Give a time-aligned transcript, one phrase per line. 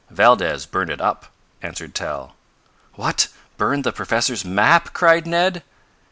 [0.09, 1.27] "Valdez burn it up,"
[1.61, 2.35] answered Tal.
[2.95, 3.27] "What,
[3.59, 5.61] burned the professor's map?" cried Ned.